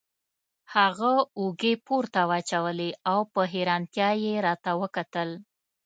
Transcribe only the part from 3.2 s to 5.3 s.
په حیرانتیا یې راته وکتل.